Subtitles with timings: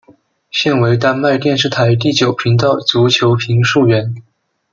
[0.49, 4.15] 现为丹麦电视台第九频道足球评述员。